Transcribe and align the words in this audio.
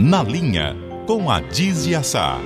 Na 0.00 0.22
Linha, 0.22 0.76
com 1.08 1.28
a 1.28 1.40
Dizia 1.40 2.04
Sá. 2.04 2.38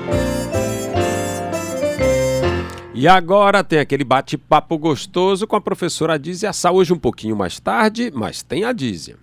E 2.94 3.06
agora 3.06 3.62
tem 3.62 3.78
aquele 3.78 4.04
bate-papo 4.04 4.78
gostoso 4.78 5.46
com 5.46 5.54
a 5.54 5.60
professora 5.60 6.14
Adízia 6.14 6.50
Sá, 6.54 6.72
hoje 6.72 6.94
um 6.94 6.98
pouquinho 6.98 7.36
mais 7.36 7.60
tarde, 7.60 8.10
mas 8.10 8.42
tem 8.42 8.64
a 8.64 8.72
Dízia. 8.72 9.16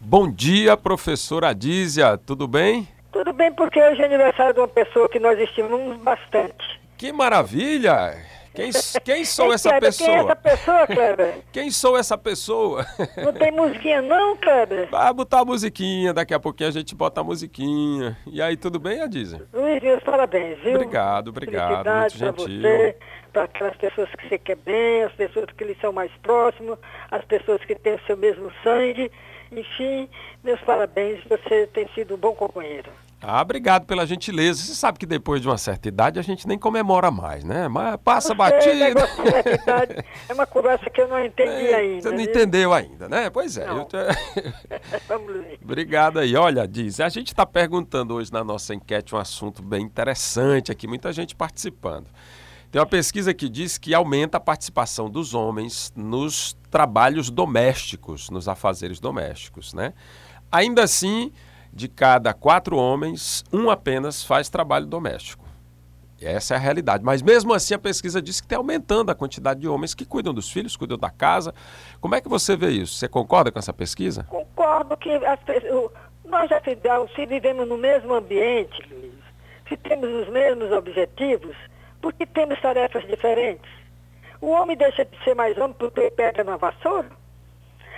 Bom 0.00 0.28
dia, 0.28 0.76
professora 0.76 1.50
Adízia, 1.50 2.18
tudo 2.18 2.48
bem? 2.48 2.88
Tudo 3.12 3.32
bem, 3.32 3.52
porque 3.52 3.80
hoje 3.80 4.02
é 4.02 4.06
aniversário 4.06 4.54
de 4.54 4.58
uma 4.58 4.66
pessoa 4.66 5.08
que 5.08 5.20
nós 5.20 5.38
estimamos 5.38 5.96
bastante. 5.98 6.80
Que 6.98 7.12
maravilha! 7.12 8.16
Quem, 8.54 8.70
quem 9.04 9.24
sou 9.24 9.48
Ei, 9.48 9.54
essa 9.54 9.68
Kleber, 9.68 9.88
pessoa? 9.88 10.08
Quem 10.08 10.16
é 10.16 10.20
essa 10.20 10.36
pessoa, 10.36 10.86
Kleber? 10.86 11.34
Quem 11.52 11.70
sou 11.72 11.98
essa 11.98 12.16
pessoa? 12.16 12.86
Não 13.16 13.32
tem 13.32 13.50
musiquinha 13.50 14.00
não, 14.00 14.36
Kleber? 14.36 14.88
Vai 14.92 15.12
botar 15.12 15.40
a 15.40 15.44
musiquinha, 15.44 16.14
daqui 16.14 16.32
a 16.32 16.38
pouquinho 16.38 16.68
a 16.68 16.72
gente 16.72 16.94
bota 16.94 17.20
a 17.20 17.24
musiquinha. 17.24 18.16
E 18.26 18.40
aí, 18.40 18.56
tudo 18.56 18.78
bem, 18.78 19.02
Adízia? 19.02 19.42
Luiz, 19.52 19.82
meus 19.82 20.02
parabéns, 20.04 20.56
viu? 20.60 20.76
Obrigado, 20.76 21.28
obrigado, 21.28 21.84
muito 21.84 22.12
Felicidade 22.12 22.18
gentil. 22.18 22.60
você, 22.62 22.96
para 23.32 23.42
aquelas 23.42 23.76
pessoas 23.76 24.08
que 24.10 24.28
você 24.28 24.38
quer 24.38 24.56
bem, 24.56 25.02
as 25.02 25.12
pessoas 25.12 25.46
que 25.46 25.64
lhe 25.64 25.76
são 25.80 25.92
mais 25.92 26.12
próximas, 26.22 26.78
as 27.10 27.24
pessoas 27.24 27.64
que 27.64 27.74
têm 27.74 27.94
o 27.94 28.00
seu 28.06 28.16
mesmo 28.16 28.52
sangue. 28.62 29.10
Enfim, 29.50 30.08
meus 30.44 30.60
parabéns, 30.60 31.20
você 31.28 31.66
tem 31.66 31.88
sido 31.94 32.14
um 32.14 32.18
bom 32.18 32.34
companheiro. 32.34 32.90
Ah, 33.26 33.40
obrigado 33.40 33.86
pela 33.86 34.06
gentileza. 34.06 34.62
Você 34.62 34.74
sabe 34.74 34.98
que 34.98 35.06
depois 35.06 35.40
de 35.40 35.48
uma 35.48 35.56
certa 35.56 35.88
idade 35.88 36.18
a 36.18 36.22
gente 36.22 36.46
nem 36.46 36.58
comemora 36.58 37.10
mais, 37.10 37.42
né? 37.42 37.68
Mas 37.68 37.96
passa 38.04 38.34
de 38.34 39.42
verdade, 39.42 40.04
é 40.28 40.34
uma 40.34 40.46
conversa 40.46 40.90
que 40.90 41.00
eu 41.00 41.08
não 41.08 41.24
entendi 41.24 41.50
É, 41.68 41.74
ainda. 41.74 42.02
Você 42.02 42.10
não 42.10 42.16
viu? 42.18 42.26
entendeu 42.30 42.72
ainda, 42.72 43.08
né? 43.08 43.30
Pois 43.30 43.56
é. 43.56 43.64
Te- 43.84 43.96
Vamos 45.08 45.32
ver. 45.32 45.58
Obrigado 45.62 46.18
aí. 46.18 46.36
Olha, 46.36 46.68
diz, 46.68 47.00
a 47.00 47.08
gente 47.08 47.28
está 47.28 47.46
perguntando 47.46 48.14
hoje 48.14 48.32
na 48.32 48.44
nossa 48.44 48.74
enquete 48.74 49.14
um 49.14 49.18
assunto 49.18 49.62
bem 49.62 49.82
interessante 49.84 50.70
aqui, 50.70 50.86
muita 50.86 51.12
gente 51.12 51.34
participando. 51.34 52.06
Tem 52.70 52.80
uma 52.80 52.86
pesquisa 52.86 53.32
que 53.32 53.48
diz 53.48 53.78
que 53.78 53.94
aumenta 53.94 54.36
a 54.36 54.40
participação 54.40 55.08
dos 55.08 55.32
homens 55.32 55.92
nos 55.96 56.56
trabalhos 56.70 57.30
domésticos, 57.30 58.28
nos 58.30 58.48
afazeres 58.48 58.98
domésticos, 59.00 59.72
né? 59.72 59.94
Ainda 60.50 60.82
assim, 60.82 61.32
de 61.74 61.88
cada 61.88 62.32
quatro 62.32 62.76
homens, 62.76 63.44
um 63.52 63.68
apenas 63.68 64.22
faz 64.22 64.48
trabalho 64.48 64.86
doméstico. 64.86 65.44
Essa 66.22 66.54
é 66.54 66.56
a 66.56 66.60
realidade. 66.60 67.02
Mas 67.04 67.20
mesmo 67.20 67.52
assim, 67.52 67.74
a 67.74 67.78
pesquisa 67.78 68.22
diz 68.22 68.40
que 68.40 68.46
está 68.46 68.56
aumentando 68.56 69.10
a 69.10 69.14
quantidade 69.14 69.60
de 69.60 69.68
homens 69.68 69.94
que 69.94 70.06
cuidam 70.06 70.32
dos 70.32 70.50
filhos, 70.50 70.76
cuidam 70.76 70.96
da 70.96 71.10
casa. 71.10 71.52
Como 72.00 72.14
é 72.14 72.20
que 72.20 72.28
você 72.28 72.56
vê 72.56 72.70
isso? 72.70 72.94
Você 72.94 73.08
concorda 73.08 73.50
com 73.50 73.58
essa 73.58 73.72
pesquisa? 73.72 74.22
Concordo 74.24 74.96
que 74.96 75.10
as 75.10 75.38
nós 76.24 76.48
já 76.48 76.60
fizemos- 76.60 77.12
se 77.14 77.26
vivemos 77.26 77.68
no 77.68 77.76
mesmo 77.76 78.14
ambiente, 78.14 78.82
se 79.68 79.76
temos 79.76 80.08
os 80.22 80.28
mesmos 80.32 80.70
objetivos, 80.72 81.54
porque 82.00 82.24
temos 82.24 82.60
tarefas 82.60 83.06
diferentes. 83.06 83.70
O 84.40 84.50
homem 84.50 84.76
deixa 84.76 85.04
de 85.04 85.24
ser 85.24 85.34
mais 85.34 85.56
homem 85.58 85.74
porque 85.78 86.10
pega 86.12 86.42
na 86.44 86.56
vassoura? 86.56 87.10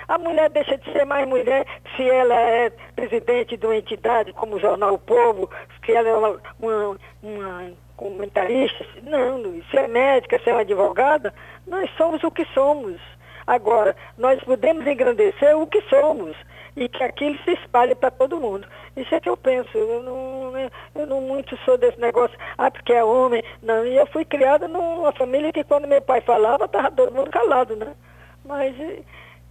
A 0.08 0.19
mulher 0.19 0.50
deixa 0.50 0.77
de 0.78 0.92
ser 0.92 1.04
mais 1.04 1.28
mulher 1.28 1.66
se 1.97 2.08
ela 2.08 2.34
é 2.34 2.70
presidente 2.94 3.56
de 3.56 3.66
uma 3.66 3.77
entidade 3.77 4.33
como 4.33 4.56
o 4.56 4.61
Jornal 4.61 4.94
O 4.94 4.98
Povo, 4.98 5.50
se 5.84 5.92
ela 5.92 6.08
é 6.08 6.14
uma, 6.14 6.41
uma, 6.61 6.98
uma 7.22 7.72
comentarista. 7.97 8.84
Não, 9.03 9.38
Luiz, 9.38 9.69
se 9.70 9.78
é 9.78 9.88
médica, 9.88 10.38
se 10.38 10.50
é 10.50 10.53
uma 10.53 10.61
advogada, 10.61 11.34
nós 11.66 11.91
somos 11.97 12.22
o 12.22 12.30
que 12.30 12.44
somos. 12.53 13.00
Agora, 13.47 13.97
nós 14.19 14.42
podemos 14.42 14.86
engrandecer 14.86 15.56
o 15.56 15.66
que 15.66 15.80
somos 15.83 16.36
e 16.77 16.88
que 16.88 17.03
aquilo 17.03 17.38
se 17.44 17.53
espalhe 17.53 17.94
para 17.94 18.10
todo 18.10 18.41
mundo. 18.41 18.66
Isso 18.97 19.14
é 19.14 19.20
que 19.20 19.28
eu 19.28 19.36
penso. 19.36 19.77
Eu 19.77 20.03
não, 20.03 20.53
eu 20.94 21.06
não 21.06 21.20
muito 21.20 21.56
sou 21.64 21.78
desse 21.78 21.98
negócio, 22.00 22.36
ah, 22.58 22.70
porque 22.70 22.92
é 22.92 23.03
homem. 23.03 23.42
Não, 23.62 23.86
e 23.86 23.97
eu 23.97 24.06
fui 24.08 24.25
criada 24.25 24.69
numa 24.69 25.12
família 25.12 25.53
que 25.53 25.65
quando 25.65 25.88
meu 25.88 26.03
pai 26.03 26.21
falava, 26.21 26.66
estava 26.66 26.91
todo 26.91 27.15
mundo 27.15 27.31
calado, 27.31 27.76
né? 27.76 27.94
Mas 28.44 28.76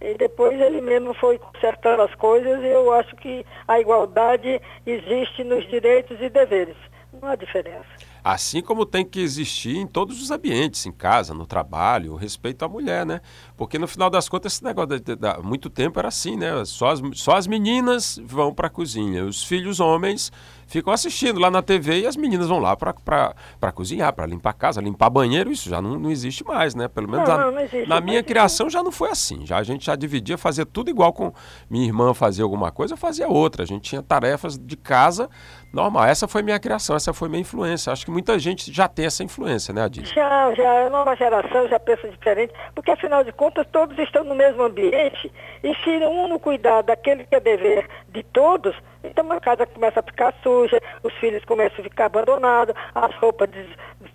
e, 0.00 0.14
depois 0.14 0.60
ele 0.60 0.80
mesmo 0.80 1.14
foi 1.14 1.38
consertando 1.38 2.02
as 2.02 2.14
coisas 2.14 2.62
e 2.62 2.66
eu 2.66 2.92
acho 2.92 3.14
que 3.16 3.44
a 3.66 3.80
igualdade 3.80 4.60
existe 4.86 5.42
nos 5.42 5.66
direitos 5.68 6.20
e 6.20 6.28
deveres. 6.28 6.76
Não 7.20 7.28
há 7.28 7.34
diferença. 7.34 7.86
Assim 8.22 8.60
como 8.60 8.84
tem 8.84 9.04
que 9.04 9.20
existir 9.20 9.76
em 9.76 9.86
todos 9.86 10.20
os 10.20 10.30
ambientes, 10.30 10.84
em 10.84 10.92
casa, 10.92 11.32
no 11.32 11.46
trabalho, 11.46 12.12
o 12.12 12.16
respeito 12.16 12.64
à 12.64 12.68
mulher, 12.68 13.06
né? 13.06 13.20
Porque 13.56 13.78
no 13.78 13.86
final 13.86 14.10
das 14.10 14.28
contas, 14.28 14.54
esse 14.54 14.64
negócio 14.64 14.98
de, 14.98 15.12
há 15.26 15.40
muito 15.40 15.70
tempo 15.70 15.98
era 15.98 16.08
assim, 16.08 16.36
né? 16.36 16.64
Só 16.64 16.88
as, 16.88 17.00
só 17.14 17.36
as 17.36 17.46
meninas 17.46 18.20
vão 18.24 18.52
para 18.52 18.66
a 18.66 18.70
cozinha, 18.70 19.24
os 19.24 19.44
filhos 19.44 19.78
homens 19.80 20.32
ficam 20.66 20.92
assistindo 20.92 21.38
lá 21.38 21.50
na 21.50 21.62
TV 21.62 22.00
e 22.00 22.06
as 22.06 22.16
meninas 22.16 22.48
vão 22.48 22.58
lá 22.58 22.76
para 22.76 23.72
cozinhar, 23.72 24.12
para 24.12 24.26
limpar 24.26 24.50
a 24.50 24.52
casa, 24.52 24.80
limpar 24.80 25.10
banheiro, 25.10 25.50
isso 25.50 25.68
já 25.68 25.80
não, 25.80 25.98
não 25.98 26.10
existe 26.10 26.44
mais, 26.44 26.74
né? 26.74 26.88
Pelo 26.88 27.08
menos 27.08 27.28
Não, 27.28 27.36
na, 27.36 27.50
não, 27.50 27.60
existe, 27.60 27.88
na 27.88 28.00
minha 28.00 28.22
criação 28.22 28.68
já 28.68 28.82
não 28.82 28.92
foi 28.92 29.10
assim. 29.10 29.46
Já 29.46 29.58
a 29.58 29.62
gente 29.62 29.86
já 29.86 29.96
dividia, 29.96 30.36
fazia 30.36 30.66
tudo 30.66 30.90
igual 30.90 31.12
com 31.12 31.32
minha 31.70 31.84
irmã 31.84 32.12
fazia 32.14 32.44
alguma 32.44 32.70
coisa, 32.70 32.94
eu 32.94 32.98
fazia 32.98 33.28
outra. 33.28 33.62
A 33.62 33.66
gente 33.66 33.82
tinha 33.82 34.02
tarefas 34.02 34.58
de 34.58 34.76
casa 34.76 35.28
normal. 35.72 36.04
Essa 36.04 36.26
foi 36.26 36.42
minha 36.42 36.58
criação, 36.58 36.96
essa 36.96 37.12
foi 37.12 37.28
minha 37.28 37.40
influência. 37.40 37.92
Acho 37.92 38.04
que 38.04 38.10
muita 38.10 38.38
gente 38.38 38.72
já 38.72 38.88
tem 38.88 39.06
essa 39.06 39.22
influência, 39.22 39.72
né, 39.72 39.82
Adis? 39.82 40.08
Já, 40.10 40.52
já, 40.54 40.86
a 40.86 40.90
nova 40.90 41.14
geração 41.14 41.68
já 41.68 41.78
pensa 41.78 42.08
diferente, 42.08 42.52
porque 42.74 42.90
afinal 42.90 43.22
de 43.22 43.32
contas 43.32 43.66
todos 43.70 43.96
estão 43.98 44.24
no 44.24 44.34
mesmo 44.34 44.62
ambiente 44.62 45.30
e 45.66 45.74
se 45.82 45.90
um 46.06 46.28
não 46.28 46.38
cuidar 46.38 46.82
daquele 46.82 47.24
que 47.24 47.34
é 47.34 47.40
dever 47.40 47.88
de 48.10 48.22
todos, 48.22 48.72
então 49.02 49.32
a 49.32 49.40
casa 49.40 49.66
começa 49.66 49.98
a 49.98 50.02
ficar 50.02 50.32
suja, 50.40 50.80
os 51.02 51.12
filhos 51.14 51.44
começam 51.44 51.80
a 51.80 51.82
ficar 51.82 52.04
abandonados, 52.04 52.72
as 52.94 53.12
roupas 53.16 53.50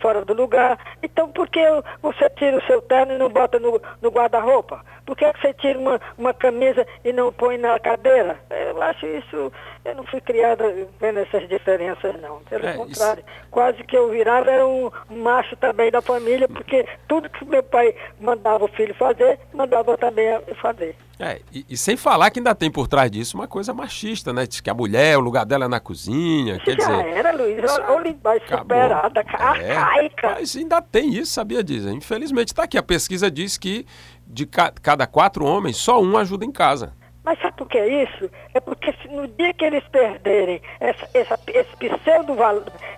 fora 0.01 0.25
do 0.25 0.33
lugar. 0.33 0.77
Então 1.03 1.29
por 1.29 1.47
que 1.49 1.61
você 2.01 2.29
tira 2.31 2.57
o 2.57 2.65
seu 2.65 2.81
terno 2.81 3.13
e 3.13 3.17
não 3.17 3.29
bota 3.29 3.59
no, 3.59 3.81
no 4.01 4.09
guarda-roupa? 4.09 4.83
Por 5.05 5.15
que 5.17 5.25
você 5.33 5.53
tira 5.53 5.77
uma, 5.79 5.99
uma 6.17 6.33
camisa 6.33 6.85
e 7.03 7.11
não 7.11 7.31
põe 7.33 7.57
na 7.57 7.79
cadeira? 7.79 8.39
Eu 8.49 8.81
acho 8.81 9.05
isso, 9.05 9.51
eu 9.83 9.95
não 9.95 10.03
fui 10.05 10.21
criada 10.21 10.63
vendo 10.99 11.19
essas 11.19 11.47
diferenças 11.49 12.19
não. 12.21 12.39
Pelo 12.49 12.65
É, 12.65 12.69
isso- 12.71 12.77
contrário, 12.79 13.23
quase 13.49 13.83
que 13.83 13.97
eu 13.97 14.09
virava 14.09 14.49
era 14.49 14.65
um 14.65 14.89
macho 15.09 15.55
também 15.57 15.91
da 15.91 16.01
família, 16.01 16.47
porque 16.47 16.85
tudo 17.07 17.29
que 17.29 17.43
meu 17.45 17.63
pai 17.63 17.93
mandava 18.19 18.65
o 18.65 18.69
filho 18.69 18.93
fazer, 18.95 19.39
mandava 19.53 19.97
também 19.97 20.25
eu 20.27 20.55
fazer. 20.55 20.95
É, 21.19 21.39
e, 21.53 21.63
e 21.69 21.77
sem 21.77 21.95
falar 21.95 22.31
que 22.31 22.39
ainda 22.39 22.55
tem 22.55 22.71
por 22.71 22.87
trás 22.87 23.11
disso 23.11 23.37
uma 23.37 23.47
coisa 23.47 23.71
machista, 23.75 24.33
né? 24.33 24.47
Diz 24.47 24.59
que 24.59 24.71
a 24.71 24.73
mulher, 24.73 25.17
o 25.17 25.21
lugar 25.21 25.45
dela 25.45 25.65
é 25.65 25.67
na 25.67 25.79
cozinha, 25.79 26.57
quer 26.59 26.71
Já 26.71 26.77
dizer... 26.77 27.07
era, 27.15 27.31
Luiz, 27.31 27.63
isso 27.63 27.81
olha 27.87 28.15
superada, 28.47 29.23
É, 29.61 29.77
arcaica. 29.99 30.29
mas 30.39 30.55
ainda 30.55 30.81
tem 30.81 31.09
isso, 31.13 31.33
sabia 31.33 31.63
disso? 31.63 31.89
Infelizmente 31.89 32.49
está 32.49 32.63
aqui. 32.63 32.77
A 32.77 32.83
pesquisa 32.83 33.29
diz 33.29 33.57
que 33.57 33.85
de 34.25 34.45
ca- 34.45 34.71
cada 34.81 35.05
quatro 35.07 35.45
homens, 35.45 35.77
só 35.77 36.01
um 36.01 36.17
ajuda 36.17 36.45
em 36.45 36.51
casa. 36.51 36.93
Mas 37.23 37.39
sabe 37.39 37.55
por 37.55 37.67
que 37.67 37.77
é 37.77 38.03
isso? 38.03 38.31
É 38.51 38.59
porque 38.59 38.91
se 38.93 39.07
no 39.09 39.27
dia 39.27 39.53
que 39.53 39.63
eles 39.63 39.83
perderem 39.89 40.59
essa, 40.79 41.07
essa, 41.13 41.39
esse 41.53 41.75
pseudo 41.77 42.35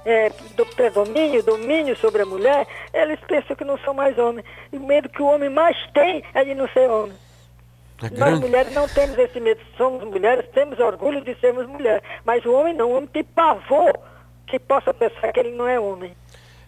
é, 0.05 0.29
do 0.55 0.65
predomínio, 0.65 1.43
domínio 1.43 1.93
sobre 1.97 2.21
a 2.21 2.25
mulher, 2.25 2.65
eles 2.93 3.19
pensam 3.27 3.53
que 3.53 3.65
não 3.65 3.77
são 3.79 3.93
mais 3.93 4.17
homens. 4.17 4.45
E 4.71 4.77
o 4.77 4.79
medo 4.79 5.09
que 5.09 5.21
o 5.21 5.25
homem 5.25 5.49
mais 5.49 5.75
tem 5.93 6.23
é 6.33 6.45
de 6.45 6.53
não 6.55 6.69
ser 6.69 6.89
homem. 6.89 7.17
É 8.01 8.09
Nós 8.09 8.11
grande. 8.11 8.39
mulheres 8.45 8.73
não 8.73 8.87
temos 8.87 9.17
esse 9.17 9.39
medo. 9.41 9.59
Somos 9.77 10.03
mulheres, 10.05 10.45
temos 10.53 10.79
orgulho 10.79 11.19
de 11.21 11.35
sermos 11.41 11.67
mulheres. 11.67 12.01
Mas 12.25 12.45
o 12.45 12.53
homem 12.53 12.73
não. 12.73 12.91
O 12.91 12.95
homem 12.95 13.07
tem 13.07 13.23
pavor 13.25 13.91
que 14.47 14.57
possa 14.57 14.93
pensar 14.93 15.33
que 15.33 15.39
ele 15.39 15.51
não 15.51 15.67
é 15.67 15.77
homem. 15.79 16.13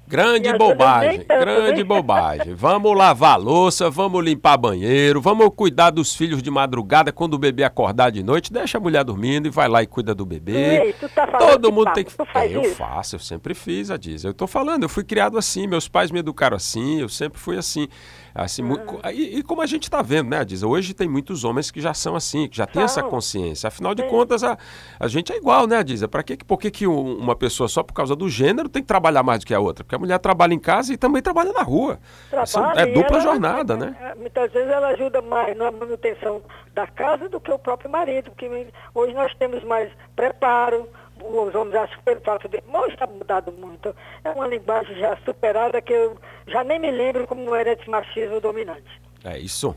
Grande 0.07 0.53
bobagem, 0.57 1.21
tanto, 1.21 1.39
grande 1.39 1.77
né? 1.77 1.83
bobagem. 1.83 2.53
Vamos 2.53 2.95
lavar 2.95 3.33
a 3.33 3.37
louça, 3.37 3.89
vamos 3.89 4.23
limpar 4.23 4.55
banheiro, 4.57 5.19
vamos 5.19 5.49
cuidar 5.55 5.89
dos 5.89 6.15
filhos 6.15 6.43
de 6.43 6.51
madrugada 6.51 7.11
quando 7.11 7.33
o 7.33 7.39
bebê 7.39 7.63
acordar 7.63 8.11
de 8.11 8.21
noite, 8.21 8.53
deixa 8.53 8.77
a 8.77 8.81
mulher 8.81 9.03
dormindo 9.03 9.47
e 9.47 9.49
vai 9.49 9.67
lá 9.67 9.81
e 9.81 9.87
cuida 9.87 10.13
do 10.13 10.25
bebê. 10.25 10.85
Ei, 10.85 10.93
tu 10.93 11.09
tá 11.09 11.25
falando 11.25 11.49
Todo 11.51 11.71
mundo 11.71 11.85
papo, 11.85 11.95
tem 11.95 12.03
que. 12.05 12.13
É, 12.37 12.55
eu 12.55 12.75
faço, 12.75 13.15
eu 13.15 13.19
sempre 13.19 13.53
fiz, 13.55 13.89
a 13.89 13.97
diz. 13.97 14.23
Eu 14.23 14.33
tô 14.33 14.45
falando, 14.45 14.83
eu 14.83 14.89
fui 14.89 15.03
criado 15.03 15.37
assim, 15.37 15.65
meus 15.65 15.87
pais 15.87 16.11
me 16.11 16.19
educaram 16.19 16.55
assim, 16.55 17.01
eu 17.01 17.09
sempre 17.09 17.39
fui 17.39 17.57
assim. 17.57 17.87
assim 18.33 18.61
Ah. 19.01 19.11
e, 19.11 19.39
e 19.39 19.43
como 19.43 19.61
a 19.61 19.65
gente 19.65 19.83
está 19.83 20.01
vendo, 20.03 20.29
né, 20.29 20.45
Diz? 20.45 20.61
Hoje 20.61 20.93
tem 20.93 21.07
muitos 21.07 21.43
homens 21.43 21.71
que 21.71 21.81
já 21.81 21.93
são 21.95 22.15
assim, 22.15 22.47
que 22.47 22.57
já 22.57 22.67
têm 22.67 22.83
essa 22.83 23.01
consciência. 23.01 23.67
Afinal 23.69 23.95
de 23.95 24.03
Sim. 24.03 24.09
contas, 24.09 24.43
a, 24.43 24.55
a 24.99 25.07
gente 25.07 25.31
é 25.33 25.37
igual, 25.37 25.65
né, 25.65 25.83
Diz? 25.83 26.05
Para 26.05 26.21
que, 26.21 26.37
por 26.37 26.59
que, 26.59 26.69
que 26.69 26.85
um- 26.85 27.17
uma 27.17 27.35
pessoa 27.35 27.67
só 27.67 27.81
por 27.81 27.93
causa 27.93 28.15
do 28.15 28.29
gênero 28.29 28.69
tem 28.69 28.81
que 28.83 28.87
trabalhar 28.87 29.23
mais 29.23 29.39
do 29.39 29.45
que 29.47 29.53
a 29.53 29.59
outra? 29.59 29.83
Porque 29.83 29.94
a 29.95 29.99
mulher 29.99 30.19
trabalha 30.19 30.53
em 30.53 30.59
casa 30.59 30.93
e 30.93 30.97
também 30.97 31.21
trabalha 31.21 31.51
na 31.51 31.61
rua. 31.63 31.99
Trabalha 32.29 32.81
é 32.81 32.85
dupla 32.87 33.17
ela- 33.17 33.21
jornada, 33.21 33.75
né? 33.77 33.95
é, 34.01 34.15
Muitas 34.15 34.51
vezes 34.51 34.69
ela 34.69 34.87
ajuda 34.89 35.21
mais 35.21 35.55
na 35.57 35.71
manutenção 35.71 36.41
da 36.73 36.85
casa 36.87 37.27
do 37.29 37.39
que 37.39 37.51
o 37.51 37.57
próprio 37.59 37.89
marido, 37.89 38.31
porque 38.31 38.67
hoje 38.93 39.13
nós 39.13 39.33
temos 39.35 39.63
mais 39.63 39.89
preparo, 40.15 40.87
os 41.21 41.55
homens 41.55 41.75
acham 41.75 41.97
que 42.03 42.09
ele 42.09 42.19
fala 42.19 42.39
de 42.39 42.63
hoje 42.73 42.93
está 42.93 43.07
mudado 43.07 43.51
muito. 43.51 43.95
É 44.23 44.29
uma 44.29 44.47
linguagem 44.47 44.95
já 44.97 45.17
superada 45.25 45.81
que 45.81 45.93
eu 45.93 46.17
já 46.47 46.63
nem 46.63 46.77
me 46.79 46.91
lembro 46.91 47.25
como 47.25 47.55
era 47.55 47.71
esse 47.73 47.89
machismo 47.89 48.39
dominante. 48.39 49.01
É 49.23 49.39
isso. 49.39 49.75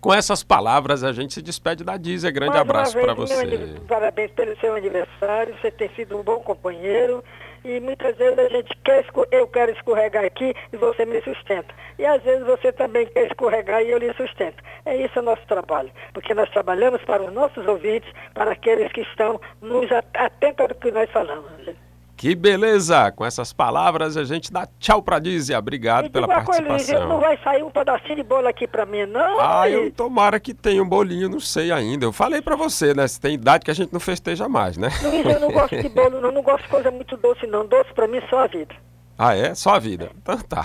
Com 0.00 0.12
essas 0.12 0.42
palavras, 0.42 1.04
a 1.04 1.12
gente 1.12 1.32
se 1.34 1.40
despede 1.40 1.84
da 1.84 1.96
Dízia. 1.96 2.32
Grande 2.32 2.50
Mais 2.50 2.62
abraço 2.62 2.98
para 2.98 3.14
você. 3.14 3.76
Parabéns 3.86 4.32
pelo 4.32 4.58
seu 4.58 4.74
aniversário. 4.74 5.54
Você 5.60 5.70
tem 5.70 5.88
sido 5.94 6.18
um 6.18 6.22
bom 6.24 6.40
companheiro. 6.40 7.22
E 7.64 7.80
muitas 7.80 8.16
vezes 8.16 8.38
a 8.38 8.48
gente 8.48 8.76
quer, 8.84 9.04
eu 9.30 9.46
quero 9.48 9.72
escorregar 9.72 10.24
aqui 10.24 10.54
e 10.72 10.76
você 10.76 11.04
me 11.04 11.20
sustenta. 11.22 11.74
E 11.98 12.06
às 12.06 12.22
vezes 12.22 12.46
você 12.46 12.72
também 12.72 13.06
quer 13.06 13.26
escorregar 13.26 13.82
e 13.82 13.90
eu 13.90 13.98
lhe 13.98 14.12
sustento. 14.14 14.62
É 14.84 14.96
isso 14.96 15.18
o 15.18 15.22
nosso 15.22 15.46
trabalho. 15.46 15.90
Porque 16.12 16.34
nós 16.34 16.50
trabalhamos 16.50 17.02
para 17.04 17.22
os 17.22 17.32
nossos 17.32 17.66
ouvintes, 17.66 18.12
para 18.34 18.52
aqueles 18.52 18.92
que 18.92 19.02
estão 19.02 19.40
nos 19.60 19.90
atentos 19.92 20.66
ao 20.70 20.74
que 20.74 20.90
nós 20.90 21.10
falamos. 21.10 21.87
Que 22.18 22.34
beleza! 22.34 23.12
Com 23.12 23.24
essas 23.24 23.52
palavras 23.52 24.16
a 24.16 24.24
gente 24.24 24.52
dá 24.52 24.66
tchau 24.80 25.00
pra 25.00 25.20
Dízia. 25.20 25.56
Obrigado 25.56 26.10
pela 26.10 26.26
participação. 26.26 26.96
Coisa, 26.96 27.06
não 27.06 27.20
vai 27.20 27.38
sair 27.44 27.62
um 27.62 27.70
pedacinho 27.70 28.16
de 28.16 28.24
bolo 28.24 28.48
aqui 28.48 28.66
pra 28.66 28.84
mim, 28.84 29.06
não? 29.06 29.38
Ah, 29.38 29.70
eu 29.70 29.88
tomara 29.92 30.40
que 30.40 30.52
tenha 30.52 30.82
um 30.82 30.88
bolinho, 30.88 31.28
não 31.28 31.38
sei 31.38 31.70
ainda. 31.70 32.04
Eu 32.04 32.12
falei 32.12 32.42
pra 32.42 32.56
você, 32.56 32.92
né? 32.92 33.06
Se 33.06 33.20
tem 33.20 33.34
idade 33.34 33.64
que 33.64 33.70
a 33.70 33.74
gente 33.74 33.92
não 33.92 34.00
festeja 34.00 34.48
mais, 34.48 34.76
né? 34.76 34.88
Luiz, 35.00 35.24
eu 35.24 35.38
não 35.38 35.52
gosto 35.52 35.80
de 35.80 35.88
bolo, 35.88 36.20
não. 36.20 36.32
Não 36.32 36.42
gosto 36.42 36.64
de 36.64 36.68
coisa 36.68 36.90
muito 36.90 37.16
doce, 37.16 37.46
não. 37.46 37.64
Doce 37.64 37.94
pra 37.94 38.08
mim 38.08 38.20
só 38.28 38.40
a 38.40 38.46
vida. 38.48 38.74
Ah, 39.16 39.36
é? 39.36 39.54
Só 39.54 39.76
a 39.76 39.78
vida. 39.78 40.10
Então 40.20 40.38
tá. 40.38 40.64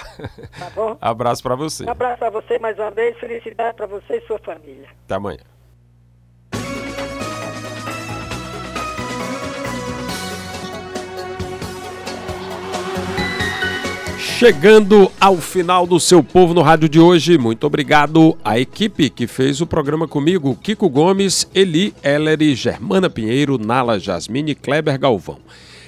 Tá 0.58 0.72
bom? 0.74 0.98
Abraço 1.00 1.44
pra 1.44 1.54
você. 1.54 1.86
Um 1.86 1.92
abraço 1.92 2.18
pra 2.18 2.32
você 2.32 2.58
mais 2.58 2.80
uma 2.80 2.90
vez. 2.90 3.16
Felicidade 3.20 3.78
pra 3.78 3.86
você 3.86 4.18
e 4.18 4.22
sua 4.26 4.40
família. 4.40 4.88
Até 5.06 5.14
amanhã. 5.14 5.40
Chegando 14.44 15.10
ao 15.22 15.38
final 15.38 15.88
do 15.88 16.02
seu 16.02 16.22
povo 16.22 16.54
no 16.54 16.62
rádio 16.62 16.90
de 16.90 17.00
hoje, 17.00 17.38
muito 17.38 17.66
obrigado 17.66 18.38
à 18.44 18.60
equipe 18.60 19.10
que 19.10 19.26
fez 19.26 19.62
o 19.62 19.66
programa 19.66 20.06
comigo: 20.06 20.54
Kiko 20.62 20.90
Gomes, 20.90 21.48
Eli 21.56 21.96
Ellery, 22.04 22.54
Germana 22.54 23.10
Pinheiro, 23.10 23.58
Nala 23.58 23.98
Jasmine, 23.98 24.54
Kleber 24.54 25.00
Galvão. 25.00 25.40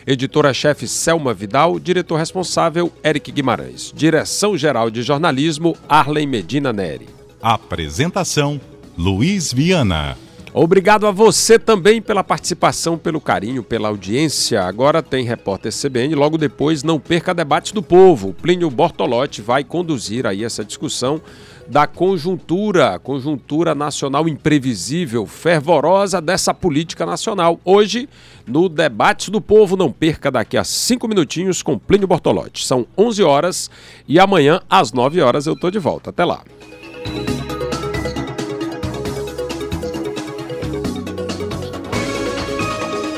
Editora-chefe 0.08 0.88
Selma 0.88 1.34
Vidal, 1.34 1.78
diretor 1.78 2.16
responsável 2.16 2.90
Eric 3.04 3.30
Guimarães. 3.30 3.92
Direção-geral 3.94 4.90
de 4.90 5.04
jornalismo 5.04 5.76
Arlen 5.90 6.26
Medina 6.26 6.72
Neri. 6.72 7.10
Apresentação 7.42 8.62
Luiz 8.98 9.52
Viana. 9.52 10.16
Obrigado 10.58 11.06
a 11.06 11.12
você 11.12 11.60
também 11.60 12.02
pela 12.02 12.24
participação, 12.24 12.98
pelo 12.98 13.20
carinho, 13.20 13.62
pela 13.62 13.90
audiência. 13.90 14.64
Agora 14.64 15.04
tem 15.04 15.26
repórter 15.26 15.70
CBN, 15.70 16.16
logo 16.16 16.38
depois 16.38 16.82
não 16.82 16.98
perca 16.98 17.34
debates 17.34 17.74
do 17.74 17.84
povo. 17.84 18.32
Plínio 18.32 18.72
Bortolotti 18.72 19.42
vai 19.42 19.66
conduzir 19.66 20.26
aí 20.26 20.46
essa 20.46 20.64
discussão 20.64 21.22
da 21.68 21.86
conjuntura, 21.86 22.98
conjuntura 23.00 23.76
nacional 23.76 24.30
imprevisível, 24.30 25.26
fervorosa 25.26 26.22
dessa 26.22 26.54
política 26.54 27.06
nacional. 27.06 27.60
Hoje, 27.66 28.08
no 28.48 28.70
Debates 28.70 29.28
do 29.28 29.42
Povo, 29.42 29.76
não 29.76 29.92
perca 29.92 30.32
daqui 30.32 30.56
a 30.56 30.64
cinco 30.64 31.06
minutinhos 31.06 31.62
com 31.62 31.78
Plínio 31.78 32.08
Bortolotti. 32.08 32.66
São 32.66 32.88
11 32.98 33.24
horas 33.24 33.70
e 34.08 34.18
amanhã 34.18 34.62
às 34.70 34.94
9 34.94 35.20
horas 35.20 35.48
eu 35.48 35.54
estou 35.54 35.70
de 35.70 35.80
volta. 35.80 36.12
Até 36.12 36.24
lá. 36.24 36.44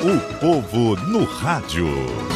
O 0.07 0.17
povo 0.39 0.95
no 1.05 1.25
rádio. 1.25 2.26